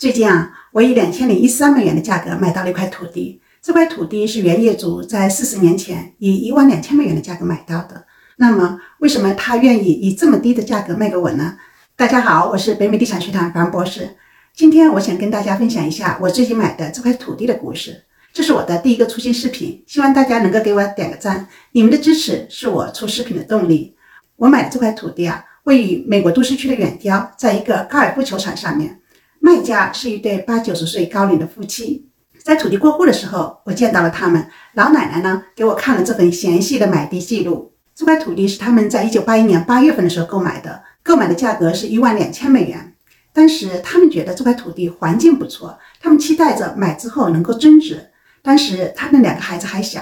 [0.00, 3.38] 最近啊，我以两千零一十三美元的价格买到了一块土地。
[3.60, 8.06] 这块土地是原业主在四十年前以一万两千美元的价格买到的。
[8.36, 11.58] 那么，为什么他愿意以这么低的价格卖给我呢？
[11.96, 14.16] 大家好，我是北美地产学堂樊博士。
[14.54, 18.04] 今天我想跟大家分享一下我最近买的这块土地的故事。
[18.32, 21.46] 这是我的第一个出新视频，希望大家能够给我点个赞。
[21.72, 23.94] 你们的支持是我出视频的动力。
[24.36, 28.96] 我买的这块土地啊，位于美国都市区的远郊，在一个高尔夫球场上面。
[29.40, 32.06] 卖家是一对八九十岁高龄的夫妻，
[32.44, 34.46] 在土地过户的时候，我见到了他们。
[34.74, 37.72] 老奶奶呢，给我看了这份详细的买地记录。
[37.94, 42.94] 这块土地是他们在一九八一年八月份的时候购买的，购买的价格是一万两千美元。
[43.32, 48.10] 当时他们觉得这块土地环境不错，他们期待着买之后能够增值。
[48.42, 50.00] 当时他们两个孩子还小，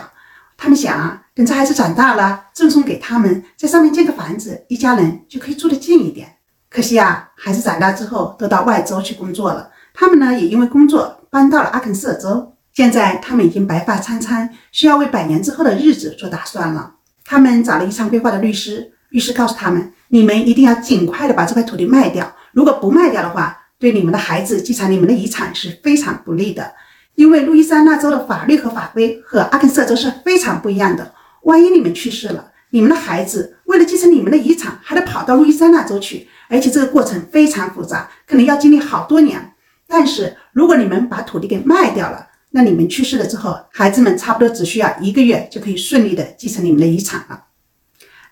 [0.57, 6.38] 他们想啊，等这孩子长大了，赠送给他们，在上面建个房子，一家人就可以住得近一点。
[6.79, 9.69] 可惜啊，孩子长大之后都到外州去工作了。
[9.93, 12.55] 他们呢，也因为工作搬到了阿肯色州。
[12.73, 16.95] 现在他们已经白发苍苍，需要为百年之后的日子做打算了。
[17.25, 22.33] 他们找了遗产规划的律师，律师告诉他们：你们一定要尽快的把这块土地卖掉。
[22.53, 26.75] 如果不卖掉的话，对你们的孩子继承你们的遗产是非常不利的。
[27.17, 31.13] 因为路易斯安那州的法律和法规和阿肯色州是非常不一样的。
[31.43, 36.29] 万一你们去世了，你们的孩子为了继承你们的遗产，还得跑到路易斯安那州去。
[36.49, 39.53] 而且这个过程非常复杂，可能要经历好多年。
[39.87, 47.45] 但是如果你们把土地给卖掉了，那你们去世了之后，孩子们差不多只需要一个月就可以顺利的继承你们的遗产了。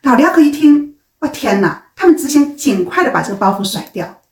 [0.03, 1.84] 老两口一听，我天哪！
[1.95, 4.23] 他们只想尽快的把这个包袱甩掉。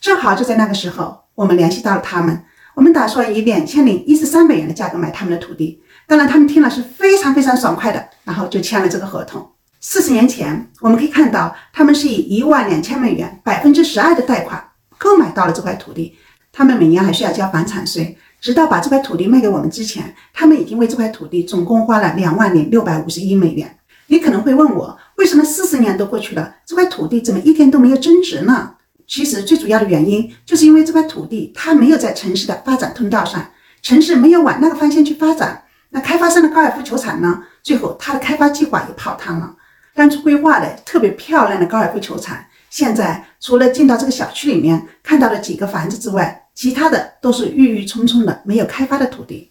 [0.00, 5.82] 正好就在那个时候，我们联系到了他们，我们打算以两千零一十三美元的价格买他们的土地。
[6.06, 9.53] 当然，他们听了是非常非常爽快的，然后就签了这个合同。
[9.86, 16.16] 四十年前，我们可以看到，他们是以一万两千美元、百分之十二的贷款购买到了这块土地。
[16.50, 18.16] 他们每年还需要交房产税。
[18.40, 23.78] 直到把这块土地卖给我们之前，他们已经为这块土地总共花了两万零六百五十一美元。
[24.06, 28.76] 你可能会问我，为什么四十年都过去了，这块土地怎么一天都没有增值呢？
[29.06, 33.50] 其实最主要的原因，就是因为这块土地它没有在城市的发展通道上，
[33.82, 35.64] 城市没有往那个方向去发展。
[35.90, 37.42] 那开发商的高尔夫球场呢？
[37.62, 39.54] 最后它的开发计划也泡汤了。
[39.94, 42.36] 当初规划的特别漂亮的高尔夫球场，
[42.68, 49.50] 现在除了进到这个小区里面看到了几个房子之外，其他的都是郁郁葱葱的没有开发的土地。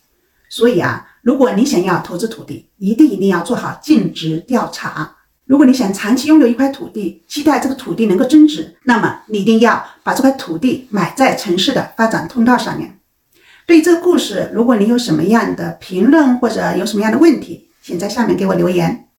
[0.50, 5.16] 所以啊，如果你想要投资土地，一定一定要做好尽职调查。
[5.46, 13.00] 如果你想长期拥有一块土地，期待这个土地能够增值，那么你一定要把这块土地买在城市的发展通道上面。
[13.66, 19.03] 对这个故事，如果你有什么样的评论或者有什么样的问题，请在下面给我留言。